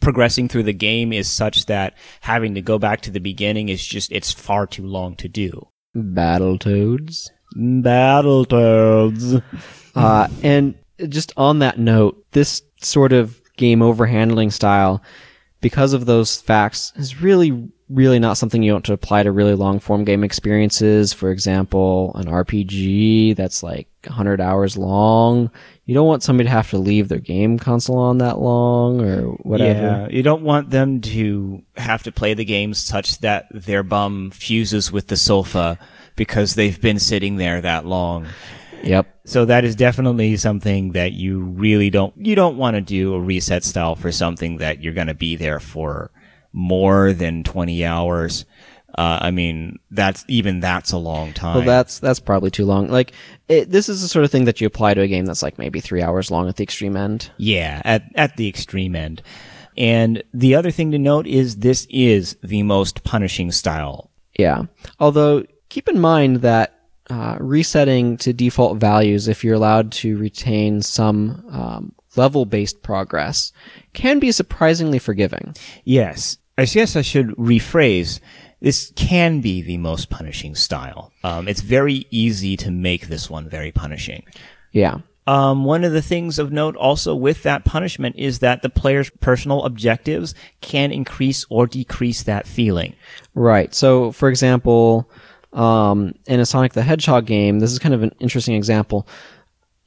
progressing 0.00 0.48
through 0.48 0.64
the 0.64 0.72
game 0.72 1.12
is 1.12 1.30
such 1.30 1.66
that 1.66 1.96
having 2.22 2.56
to 2.56 2.60
go 2.60 2.78
back 2.78 3.00
to 3.02 3.10
the 3.12 3.20
beginning 3.20 3.68
is 3.68 3.86
just, 3.86 4.10
it's 4.10 4.32
far 4.32 4.66
too 4.66 4.86
long 4.86 5.14
to 5.16 5.28
do. 5.28 5.68
Battletoads. 6.02 7.30
Battletoads. 7.56 9.42
Uh, 9.94 10.28
and 10.44 10.76
just 11.08 11.32
on 11.36 11.58
that 11.58 11.76
note, 11.76 12.24
this 12.30 12.62
sort 12.80 13.12
of 13.12 13.42
game 13.56 13.82
over 13.82 14.06
handling 14.06 14.48
style 14.48 15.02
because 15.60 15.92
of 15.92 16.06
those 16.06 16.40
facts, 16.40 16.92
is 16.94 17.20
really, 17.20 17.68
really 17.90 18.18
not 18.18 18.36
something 18.36 18.62
you 18.62 18.72
want 18.72 18.84
to 18.86 18.92
apply 18.92 19.22
to 19.22 19.32
really 19.32 19.54
long 19.54 19.80
form 19.80 20.04
game 20.04 20.24
experiences. 20.24 21.12
For 21.12 21.30
example, 21.30 22.12
an 22.14 22.26
RPG 22.26 23.36
that's 23.36 23.62
like 23.62 23.88
100 24.04 24.40
hours 24.40 24.76
long. 24.76 25.50
You 25.84 25.94
don't 25.94 26.06
want 26.06 26.22
somebody 26.22 26.48
to 26.48 26.52
have 26.52 26.70
to 26.70 26.78
leave 26.78 27.08
their 27.08 27.18
game 27.18 27.58
console 27.58 27.98
on 27.98 28.18
that 28.18 28.38
long 28.38 29.00
or 29.00 29.22
whatever. 29.42 29.80
Yeah, 29.80 30.08
you 30.08 30.22
don't 30.22 30.42
want 30.42 30.70
them 30.70 31.00
to 31.02 31.62
have 31.76 32.02
to 32.02 32.12
play 32.12 32.34
the 32.34 32.44
game 32.44 32.74
such 32.74 33.18
that 33.18 33.46
their 33.50 33.82
bum 33.82 34.30
fuses 34.30 34.92
with 34.92 35.06
the 35.06 35.16
sofa 35.16 35.78
because 36.16 36.54
they've 36.54 36.80
been 36.80 36.98
sitting 36.98 37.36
there 37.36 37.60
that 37.60 37.86
long. 37.86 38.26
Yep. 38.82 39.06
So 39.24 39.44
that 39.46 39.64
is 39.64 39.76
definitely 39.76 40.36
something 40.36 40.92
that 40.92 41.12
you 41.12 41.40
really 41.40 41.90
don't 41.90 42.14
you 42.16 42.34
don't 42.34 42.56
want 42.56 42.74
to 42.76 42.80
do 42.80 43.14
a 43.14 43.20
reset 43.20 43.64
style 43.64 43.96
for 43.96 44.12
something 44.12 44.58
that 44.58 44.82
you're 44.82 44.94
going 44.94 45.08
to 45.08 45.14
be 45.14 45.36
there 45.36 45.60
for 45.60 46.10
more 46.52 47.12
than 47.12 47.44
20 47.44 47.84
hours. 47.84 48.44
Uh, 48.96 49.18
I 49.22 49.30
mean, 49.30 49.78
that's 49.90 50.24
even 50.28 50.60
that's 50.60 50.92
a 50.92 50.98
long 50.98 51.32
time. 51.32 51.56
Well, 51.56 51.64
that's 51.64 51.98
that's 52.00 52.20
probably 52.20 52.50
too 52.50 52.64
long. 52.64 52.88
Like, 52.88 53.12
it, 53.46 53.70
this 53.70 53.88
is 53.88 54.02
the 54.02 54.08
sort 54.08 54.24
of 54.24 54.30
thing 54.30 54.46
that 54.46 54.60
you 54.60 54.66
apply 54.66 54.94
to 54.94 55.02
a 55.02 55.06
game 55.06 55.26
that's 55.26 55.42
like 55.42 55.58
maybe 55.58 55.78
three 55.80 56.02
hours 56.02 56.30
long 56.30 56.48
at 56.48 56.56
the 56.56 56.64
extreme 56.64 56.96
end. 56.96 57.30
Yeah, 57.36 57.82
at 57.84 58.04
at 58.14 58.36
the 58.36 58.48
extreme 58.48 58.96
end. 58.96 59.22
And 59.76 60.24
the 60.34 60.56
other 60.56 60.72
thing 60.72 60.90
to 60.90 60.98
note 60.98 61.28
is 61.28 61.56
this 61.56 61.86
is 61.90 62.36
the 62.42 62.64
most 62.64 63.04
punishing 63.04 63.52
style. 63.52 64.10
Yeah. 64.36 64.64
Although 64.98 65.44
keep 65.68 65.88
in 65.88 66.00
mind 66.00 66.36
that 66.38 66.80
uh, 67.10 67.36
resetting 67.38 68.16
to 68.18 68.32
default 68.32 68.78
values, 68.78 69.28
if 69.28 69.44
you're 69.44 69.54
allowed 69.54 69.92
to 69.92 70.18
retain 70.18 70.82
some 70.82 71.44
um, 71.50 71.94
level-based 72.16 72.82
progress, 72.82 73.52
can 73.92 74.18
be 74.18 74.32
surprisingly 74.32 74.98
forgiving. 74.98 75.54
Yes. 75.84 76.38
I 76.56 76.64
guess 76.64 76.96
I 76.96 77.02
should 77.02 77.28
rephrase. 77.36 78.20
This 78.60 78.92
can 78.96 79.40
be 79.40 79.62
the 79.62 79.76
most 79.76 80.10
punishing 80.10 80.54
style. 80.54 81.12
Um, 81.22 81.46
it's 81.46 81.60
very 81.60 82.06
easy 82.10 82.56
to 82.56 82.70
make 82.70 83.06
this 83.06 83.30
one 83.30 83.48
very 83.48 83.70
punishing. 83.70 84.24
Yeah. 84.72 84.98
Um, 85.28 85.64
one 85.64 85.84
of 85.84 85.92
the 85.92 86.02
things 86.02 86.38
of 86.38 86.50
note 86.50 86.74
also 86.74 87.14
with 87.14 87.42
that 87.42 87.66
punishment 87.66 88.16
is 88.16 88.38
that 88.38 88.62
the 88.62 88.70
player's 88.70 89.10
personal 89.20 89.62
objectives 89.64 90.34
can 90.62 90.90
increase 90.90 91.44
or 91.50 91.66
decrease 91.66 92.22
that 92.22 92.46
feeling. 92.46 92.94
Right. 93.34 93.74
So, 93.74 94.10
for 94.10 94.30
example, 94.30 95.10
um, 95.52 96.14
in 96.26 96.40
a 96.40 96.46
Sonic 96.46 96.72
the 96.72 96.82
Hedgehog 96.82 97.26
game, 97.26 97.60
this 97.60 97.70
is 97.70 97.78
kind 97.78 97.94
of 97.94 98.02
an 98.02 98.14
interesting 98.20 98.54
example. 98.54 99.06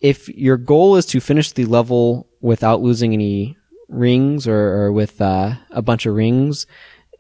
If 0.02 0.28
your 0.30 0.58
goal 0.58 0.96
is 0.96 1.06
to 1.08 1.20
finish 1.20 1.52
the 1.52 1.66
level 1.66 2.28
without 2.42 2.82
losing 2.82 3.14
any 3.14 3.58
rings 3.88 4.48
or, 4.48 4.86
or 4.86 4.92
with 4.92 5.22
uh, 5.22 5.56
a 5.70 5.82
bunch 5.82 6.06
of 6.06 6.16
rings, 6.16 6.66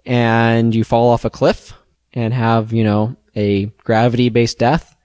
and 0.05 0.73
you 0.73 0.83
fall 0.83 1.09
off 1.09 1.25
a 1.25 1.29
cliff 1.29 1.73
and 2.13 2.33
have, 2.33 2.73
you 2.73 2.83
know, 2.83 3.15
a 3.35 3.65
gravity 3.83 4.29
based 4.29 4.57
death 4.57 4.95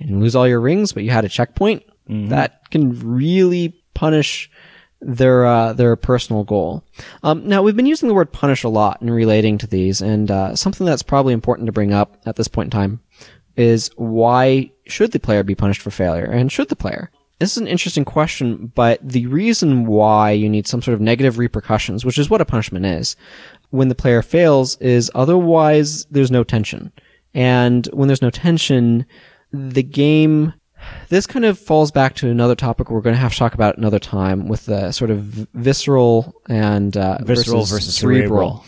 and 0.00 0.20
lose 0.20 0.34
all 0.34 0.48
your 0.48 0.60
rings, 0.60 0.92
but 0.92 1.04
you 1.04 1.10
had 1.10 1.24
a 1.24 1.28
checkpoint, 1.28 1.84
that 2.08 2.70
can 2.70 2.98
really 3.16 3.82
punish 3.94 4.50
their 5.00 5.44
uh, 5.44 5.72
their 5.72 5.96
personal 5.96 6.44
goal. 6.44 6.84
Um, 7.22 7.46
now 7.46 7.62
we've 7.62 7.76
been 7.76 7.86
using 7.86 8.08
the 8.08 8.14
word 8.14 8.32
punish 8.32 8.64
a 8.64 8.68
lot 8.68 9.02
in 9.02 9.10
relating 9.10 9.58
to 9.58 9.66
these, 9.66 10.00
and 10.00 10.30
uh, 10.30 10.54
something 10.56 10.86
that's 10.86 11.02
probably 11.02 11.32
important 11.32 11.66
to 11.66 11.72
bring 11.72 11.92
up 11.92 12.20
at 12.26 12.36
this 12.36 12.48
point 12.48 12.66
in 12.66 12.70
time 12.70 13.00
is 13.56 13.90
why 13.96 14.70
should 14.86 15.12
the 15.12 15.20
player 15.20 15.42
be 15.42 15.54
punished 15.54 15.82
for 15.82 15.90
failure, 15.90 16.24
and 16.24 16.50
should 16.50 16.68
the 16.68 16.76
player? 16.76 17.10
This 17.38 17.52
is 17.52 17.58
an 17.58 17.66
interesting 17.66 18.04
question, 18.04 18.70
but 18.74 19.00
the 19.06 19.26
reason 19.26 19.86
why 19.86 20.30
you 20.30 20.48
need 20.48 20.68
some 20.68 20.80
sort 20.80 20.94
of 20.94 21.00
negative 21.00 21.38
repercussions, 21.38 22.04
which 22.04 22.18
is 22.18 22.30
what 22.30 22.40
a 22.40 22.44
punishment 22.44 22.86
is, 22.86 23.16
when 23.70 23.88
the 23.88 23.94
player 23.94 24.22
fails, 24.22 24.76
is 24.76 25.10
otherwise 25.14 26.04
there's 26.06 26.30
no 26.30 26.44
tension, 26.44 26.92
and 27.34 27.86
when 27.92 28.08
there's 28.08 28.22
no 28.22 28.30
tension, 28.30 29.06
the 29.52 29.82
game 29.82 30.54
this 31.08 31.26
kind 31.26 31.44
of 31.44 31.58
falls 31.58 31.90
back 31.90 32.14
to 32.16 32.28
another 32.28 32.54
topic 32.54 32.90
we're 32.90 33.00
going 33.00 33.14
to 33.14 33.20
have 33.20 33.32
to 33.32 33.38
talk 33.38 33.54
about 33.54 33.76
another 33.76 33.98
time 33.98 34.48
with 34.48 34.66
the 34.66 34.90
sort 34.92 35.10
of 35.10 35.20
visceral 35.54 36.34
and 36.48 36.96
uh, 36.96 37.18
Visceral 37.22 37.60
versus, 37.60 37.70
versus 37.70 37.96
cerebral. 37.96 38.64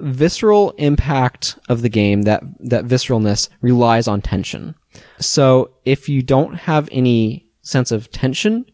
Visceral 0.00 0.72
impact 0.72 1.58
of 1.68 1.82
the 1.82 1.88
game 1.88 2.22
that 2.22 2.42
that 2.60 2.84
visceralness 2.84 3.48
relies 3.60 4.08
on 4.08 4.20
tension. 4.20 4.74
So 5.18 5.72
if 5.84 6.08
you 6.08 6.22
don't 6.22 6.54
have 6.54 6.88
any 6.92 7.46
sense 7.62 7.90
of 7.90 8.10
tension, 8.10 8.66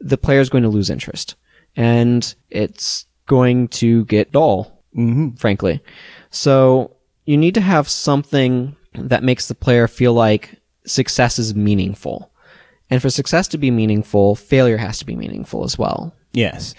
the 0.00 0.18
player 0.18 0.40
is 0.40 0.48
going 0.48 0.62
to 0.62 0.68
lose 0.68 0.90
interest, 0.90 1.36
and 1.76 2.34
it's 2.50 3.06
going 3.26 3.68
to 3.68 4.04
get 4.06 4.32
dull. 4.32 4.82
Mm-hmm. 4.96 5.36
Frankly, 5.36 5.82
so 6.30 6.96
you 7.26 7.36
need 7.36 7.54
to 7.54 7.60
have 7.60 7.88
something 7.88 8.76
that 8.94 9.22
makes 9.22 9.48
the 9.48 9.54
player 9.54 9.86
feel 9.88 10.14
like 10.14 10.60
success 10.86 11.38
is 11.38 11.54
meaningful. 11.54 12.32
And 12.88 13.02
for 13.02 13.10
success 13.10 13.48
to 13.48 13.58
be 13.58 13.70
meaningful, 13.70 14.36
failure 14.36 14.76
has 14.76 14.98
to 15.00 15.04
be 15.04 15.16
meaningful 15.16 15.64
as 15.64 15.76
well. 15.76 16.14
Yes. 16.32 16.74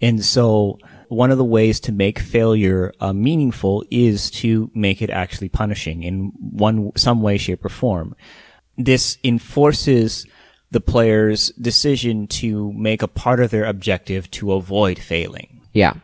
And 0.00 0.24
so 0.24 0.78
one 1.10 1.32
of 1.32 1.38
the 1.38 1.44
ways 1.44 1.80
to 1.80 1.92
make 1.92 2.20
failure 2.20 2.92
uh, 3.00 3.12
meaningful 3.12 3.84
is 3.90 4.30
to 4.30 4.70
make 4.74 5.02
it 5.02 5.10
actually 5.10 5.48
punishing 5.48 6.04
in 6.04 6.32
one, 6.38 6.92
some 6.96 7.20
way, 7.20 7.36
shape, 7.36 7.64
or 7.64 7.68
form. 7.68 8.14
This 8.78 9.18
enforces 9.24 10.24
the 10.70 10.80
player's 10.80 11.48
decision 11.60 12.28
to 12.28 12.72
make 12.74 13.02
a 13.02 13.08
part 13.08 13.40
of 13.40 13.50
their 13.50 13.64
objective 13.64 14.30
to 14.30 14.52
avoid 14.52 15.00
failing. 15.00 15.60
Yeah. 15.72 15.94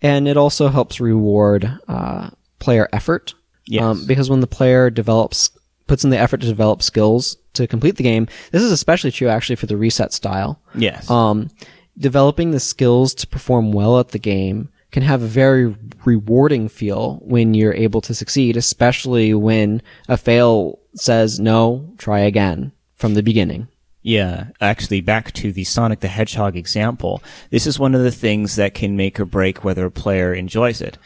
And 0.00 0.26
it 0.26 0.38
also 0.38 0.68
helps 0.68 1.00
reward 1.00 1.70
uh, 1.86 2.30
player 2.58 2.88
effort. 2.94 3.34
Yes. 3.68 4.04
because 4.04 4.30
when 4.30 4.40
the 4.40 4.46
player 4.46 4.90
develops, 4.90 5.50
puts 5.86 6.04
in 6.04 6.10
the 6.10 6.18
effort 6.18 6.40
to 6.40 6.46
develop 6.46 6.82
skills 6.82 7.36
to 7.54 7.66
complete 7.66 7.96
the 7.96 8.04
game, 8.04 8.26
this 8.52 8.62
is 8.62 8.72
especially 8.72 9.10
true 9.10 9.28
actually 9.28 9.56
for 9.56 9.66
the 9.66 9.76
reset 9.76 10.14
style. 10.14 10.62
Yes. 10.74 11.10
Um, 11.10 11.50
developing 11.98 12.50
the 12.50 12.60
skills 12.60 13.14
to 13.14 13.26
perform 13.26 13.72
well 13.72 13.98
at 13.98 14.08
the 14.08 14.18
game 14.18 14.70
can 14.92 15.02
have 15.02 15.22
a 15.22 15.26
very 15.26 15.74
rewarding 16.04 16.68
feel 16.68 17.16
when 17.22 17.54
you're 17.54 17.74
able 17.74 18.00
to 18.00 18.14
succeed, 18.14 18.56
especially 18.56 19.34
when 19.34 19.82
a 20.08 20.16
fail 20.16 20.78
says 20.94 21.40
no, 21.40 21.92
try 21.98 22.20
again 22.20 22.72
from 22.94 23.14
the 23.14 23.22
beginning. 23.22 23.68
Yeah, 24.02 24.48
actually, 24.60 25.00
back 25.00 25.32
to 25.32 25.50
the 25.50 25.64
Sonic 25.64 26.00
the 26.00 26.08
Hedgehog 26.08 26.56
example, 26.56 27.22
this 27.50 27.66
is 27.66 27.78
one 27.78 27.94
of 27.94 28.02
the 28.02 28.12
things 28.12 28.54
that 28.56 28.72
can 28.72 28.96
make 28.96 29.18
or 29.18 29.24
break 29.24 29.64
whether 29.64 29.84
a 29.84 29.90
player 29.90 30.32
enjoys 30.32 30.80
it. 30.80 30.96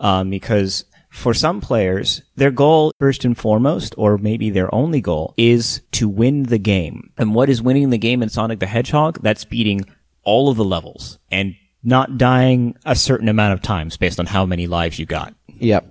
Um, 0.00 0.28
because 0.28 0.84
for 1.08 1.32
some 1.32 1.60
players, 1.60 2.22
their 2.36 2.50
goal, 2.50 2.92
first 2.98 3.24
and 3.24 3.38
foremost, 3.38 3.94
or 3.96 4.18
maybe 4.18 4.50
their 4.50 4.72
only 4.74 5.00
goal, 5.00 5.34
is 5.36 5.82
to 5.92 6.08
win 6.08 6.44
the 6.44 6.58
game. 6.58 7.12
And 7.16 7.34
what 7.34 7.48
is 7.48 7.62
winning 7.62 7.90
the 7.90 7.98
game 7.98 8.22
in 8.22 8.28
Sonic 8.28 8.58
the 8.58 8.66
Hedgehog? 8.66 9.20
That's 9.22 9.44
beating 9.44 9.86
all 10.28 10.50
of 10.50 10.58
the 10.58 10.64
levels 10.64 11.18
and 11.30 11.56
not 11.82 12.18
dying 12.18 12.76
a 12.84 12.94
certain 12.94 13.30
amount 13.30 13.54
of 13.54 13.62
times 13.62 13.96
based 13.96 14.20
on 14.20 14.26
how 14.26 14.44
many 14.44 14.66
lives 14.66 14.98
you 14.98 15.06
got. 15.06 15.34
Yep. 15.46 15.86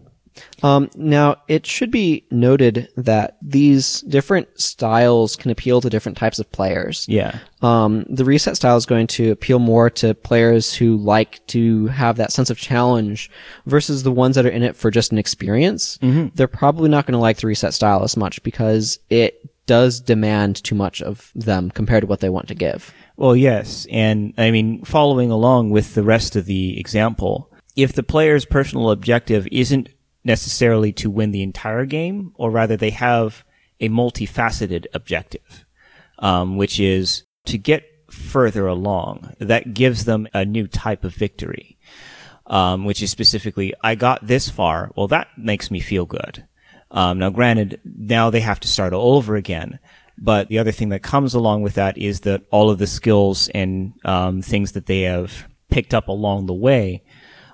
Um, 0.62 0.91
now, 0.94 1.38
it 1.48 1.65
should 1.65 1.89
be 1.89 2.27
noted 2.29 2.89
that 2.96 3.38
these 3.41 4.01
different 4.01 4.48
styles 4.62 5.36
can 5.36 5.50
appeal 5.50 5.82
to 5.82 5.89
different 5.89 6.15
types 6.15 6.38
of 6.38 6.51
players. 6.51 7.08
Yeah. 7.10 7.39
Um, 7.63 8.06
the 8.08 8.24
reset 8.24 8.56
style 8.56 8.77
is 8.77 8.86
going 8.86 9.08
to 9.08 9.32
appeal 9.32 9.58
more 9.58 9.89
to 9.89 10.13
players 10.13 10.75
who 10.75 10.98
like 10.98 11.46
to 11.48 11.88
have 11.88 12.17
that 12.17 12.32
sense 12.32 12.51
of 12.51 12.60
challenge 12.60 13.32
versus 13.65 14.03
the 14.03 14.12
ones 14.12 14.36
that 14.36 14.46
are 14.46 14.50
in 14.50 14.62
it 14.62 14.75
for 14.75 14.91
just 14.91 15.12
an 15.12 15.17
experience. 15.17 15.98
They're 16.36 16.48
probably 16.48 16.89
not 16.89 17.08
going 17.08 17.13
to 17.13 17.20
like 17.20 17.38
the 17.38 17.48
reset 17.48 17.74
style 17.74 18.03
as 18.03 18.15
much 18.15 18.44
because 18.44 19.00
it 19.10 19.50
does 19.65 20.00
demand 20.00 20.63
too 20.63 20.75
much 20.75 21.01
of 21.01 21.32
them 21.34 21.72
compared 21.72 22.01
to 22.01 22.08
what 22.08 22.20
they 22.20 22.29
want 22.29 22.48
to 22.50 22.56
give. 22.56 22.94
Well, 23.18 23.36
yes. 23.36 23.88
And 23.92 24.34
I 24.38 24.52
mean, 24.52 24.86
following 24.86 25.32
along 25.32 25.72
with 25.72 25.96
the 25.96 26.04
rest 26.04 26.36
of 26.36 26.46
the 26.46 26.80
example, 26.80 27.52
if 27.76 27.94
the 27.94 28.04
player's 28.04 28.46
personal 28.46 28.92
objective 28.92 29.48
isn't 29.52 29.90
necessarily 30.24 30.94
to 30.94 31.10
win 31.10 31.32
the 31.32 31.42
entire 31.42 31.86
game, 31.86 32.32
or 32.36 32.52
rather 32.52 32.78
they 32.78 32.92
have 32.92 33.44
a 33.80 33.90
multifaceted 33.90 34.86
objective, 34.94 35.66
um, 36.20 36.58
which 36.58 36.80
is 36.80 37.24
to 37.46 37.58
get 37.58 37.84
further 38.12 38.68
along, 38.68 39.34
that 39.40 39.74
gives 39.74 40.06
them 40.06 40.28
a 40.34 40.46
new 40.46 40.68
type 40.68 41.04
of 41.04 41.14
victory, 41.16 41.78
um, 42.46 42.86
which 42.86 43.02
is 43.02 43.10
specifically, 43.10 43.74
I 43.84 43.96
got 43.96 44.28
this 44.28 44.50
far. 44.50 44.92
Well, 44.96 45.08
that 45.08 45.30
makes 45.38 45.72
me 45.72 45.80
feel 45.80 46.06
good. 46.06 46.46
Um, 46.92 47.20
now, 47.20 47.30
granted, 47.30 47.82
now 47.84 48.30
they 48.30 48.40
have 48.42 48.60
to 48.62 48.68
start 48.68 48.94
all 48.94 49.16
over 49.16 49.36
again. 49.36 49.80
But 50.18 50.48
the 50.48 50.60
other 50.60 50.72
thing 50.72 50.90
that 50.90 51.04
comes 51.04 51.34
along 51.34 51.62
with 51.62 51.76
that 51.76 51.98
is 51.98 52.22
that 52.22 52.42
all 52.50 52.70
of 52.70 52.80
the 52.80 52.88
skills 52.88 53.50
and 53.50 53.94
um, 54.04 54.42
things 54.42 54.72
that 54.72 54.88
they 54.88 55.02
have 55.02 55.48
picked 55.70 55.94
up 55.94 56.08
along 56.08 56.46
the 56.46 56.54
way 56.54 57.04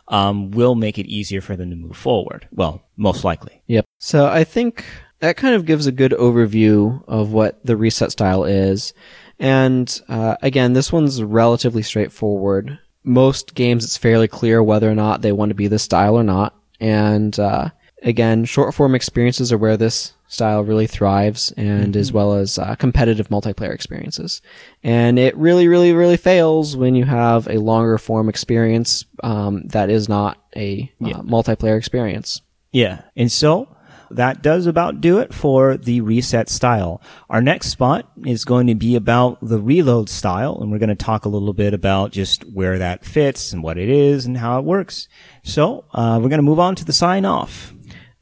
um, 0.08 0.51
will 0.51 0.75
make 0.75 0.98
it 0.98 1.08
easier 1.08 1.41
for 1.41 1.55
them 1.55 1.70
to 1.70 1.75
move 1.75 1.98
forward. 1.98 2.48
Well, 2.51 2.82
most 2.96 3.24
likely. 3.24 3.62
Yep. 3.67 3.86
So 4.00 4.27
I 4.27 4.43
think 4.43 4.86
that 5.20 5.38
kind 5.38 5.55
of 5.55 5.65
gives 5.65 5.88
a 5.88 5.91
good 5.91 6.12
overview 6.13 7.03
of 7.08 7.32
what 7.34 7.65
the 7.65 7.75
reset 7.75 8.12
style 8.12 8.43
is. 8.43 8.93
And 9.39 10.01
uh, 10.08 10.38
again, 10.41 10.74
this 10.74 10.91
one's 10.91 11.22
relatively 11.24 11.82
straightforward. 11.82 12.79
most 13.03 13.55
games 13.55 13.84
it's 13.84 13.98
fairly 13.98 14.27
clear 14.27 14.63
whether 14.63 14.89
or 14.89 14.96
not 14.96 15.22
they 15.22 15.32
want 15.32 15.50
to 15.50 15.55
be 15.55 15.67
this 15.67 15.84
style 15.84 16.15
or 16.15 16.24
not. 16.24 16.55
And 16.79 17.38
uh, 17.39 17.70
again, 18.01 18.46
short 18.46 18.74
form 18.74 18.96
experiences 18.96 19.51
are 19.51 19.58
where 19.58 19.77
this 19.77 20.13
style 20.33 20.63
really 20.63 20.87
thrives, 20.87 21.51
and 21.57 21.95
as 21.95 22.11
well 22.11 22.33
as 22.33 22.57
uh, 22.57 22.75
competitive 22.75 23.29
multiplayer 23.29 23.73
experiences. 23.73 24.41
And 24.83 25.19
it 25.19 25.37
really, 25.37 25.67
really, 25.67 25.93
really 25.93 26.17
fails 26.17 26.75
when 26.75 26.95
you 26.95 27.05
have 27.05 27.47
a 27.47 27.59
longer 27.59 27.97
form 27.97 28.29
experience 28.29 29.05
um, 29.23 29.67
that 29.67 29.89
is 29.89 30.09
not 30.09 30.43
a 30.55 30.91
uh, 31.01 31.21
multiplayer 31.21 31.77
experience. 31.77 32.41
Yeah. 32.71 33.03
And 33.15 33.31
so 33.31 33.75
that 34.09 34.41
does 34.41 34.65
about 34.65 35.01
do 35.01 35.19
it 35.19 35.33
for 35.33 35.77
the 35.77 36.01
reset 36.01 36.49
style. 36.49 37.01
Our 37.29 37.41
next 37.41 37.69
spot 37.69 38.11
is 38.25 38.45
going 38.45 38.67
to 38.67 38.75
be 38.75 38.95
about 38.95 39.37
the 39.41 39.59
reload 39.59 40.09
style, 40.09 40.57
and 40.61 40.71
we're 40.71 40.79
going 40.79 40.89
to 40.89 40.95
talk 40.95 41.25
a 41.25 41.29
little 41.29 41.53
bit 41.53 41.73
about 41.73 42.11
just 42.11 42.43
where 42.43 42.79
that 42.79 43.05
fits 43.05 43.53
and 43.53 43.63
what 43.63 43.77
it 43.77 43.89
is 43.89 44.25
and 44.25 44.37
how 44.37 44.59
it 44.59 44.65
works. 44.65 45.07
So 45.43 45.85
uh, 45.93 46.19
we're 46.21 46.29
going 46.29 46.39
to 46.39 46.43
move 46.43 46.59
on 46.59 46.75
to 46.75 46.85
the 46.85 46.93
sign 46.93 47.25
off. 47.25 47.73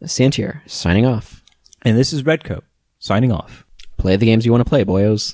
Santier, 0.04 0.62
signing 0.66 1.06
off. 1.06 1.41
And 1.84 1.98
this 1.98 2.14
is 2.14 2.26
Redcoat 2.26 2.64
signing 3.00 3.32
off. 3.32 3.66
Play 3.98 4.16
the 4.16 4.26
games 4.26 4.46
you 4.46 4.52
want 4.52 4.64
to 4.64 4.70
play, 4.70 4.84
boyos. 4.86 5.30